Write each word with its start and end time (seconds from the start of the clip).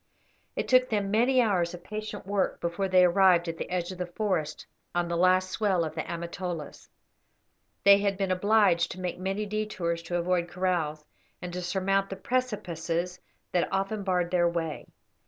It 0.55 0.67
took 0.67 0.89
them 0.89 1.11
many 1.11 1.41
hours 1.43 1.75
of 1.75 1.83
patient 1.83 2.25
work 2.25 2.59
before 2.59 2.87
they 2.87 3.05
arrived 3.05 3.47
at 3.47 3.57
the 3.59 3.69
edge 3.69 3.91
of 3.91 3.99
the 3.99 4.07
forest 4.07 4.65
on 4.95 5.07
the 5.07 5.15
last 5.15 5.51
swell 5.51 5.83
of 5.83 5.93
the 5.93 6.01
Amatolas. 6.11 6.89
They 7.83 7.99
had 7.99 8.17
been 8.17 8.31
obliged 8.31 8.91
to 8.93 8.99
make 8.99 9.19
many 9.19 9.45
detours 9.45 10.01
to 10.01 10.17
avoid 10.17 10.47
kraals, 10.49 11.05
and 11.39 11.53
to 11.53 11.61
surmount 11.61 12.09
the 12.09 12.15
precipices 12.15 13.19
that 13.51 13.71
often 13.71 14.01
barred 14.03 14.31
their 14.31 14.49
way. 14.49 14.87